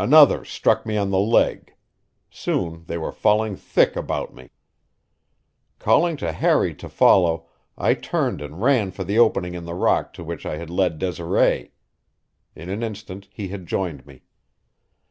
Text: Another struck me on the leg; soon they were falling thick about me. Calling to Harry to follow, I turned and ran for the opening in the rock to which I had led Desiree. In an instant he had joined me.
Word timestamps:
Another 0.00 0.42
struck 0.42 0.86
me 0.86 0.96
on 0.96 1.10
the 1.10 1.18
leg; 1.18 1.74
soon 2.30 2.84
they 2.86 2.96
were 2.96 3.12
falling 3.12 3.56
thick 3.56 3.94
about 3.94 4.32
me. 4.34 4.48
Calling 5.78 6.16
to 6.16 6.32
Harry 6.32 6.74
to 6.74 6.88
follow, 6.88 7.46
I 7.76 7.92
turned 7.92 8.40
and 8.40 8.62
ran 8.62 8.90
for 8.90 9.04
the 9.04 9.18
opening 9.18 9.52
in 9.52 9.66
the 9.66 9.74
rock 9.74 10.14
to 10.14 10.24
which 10.24 10.46
I 10.46 10.56
had 10.56 10.70
led 10.70 10.98
Desiree. 10.98 11.72
In 12.54 12.70
an 12.70 12.82
instant 12.82 13.28
he 13.30 13.48
had 13.48 13.66
joined 13.66 14.06
me. 14.06 14.22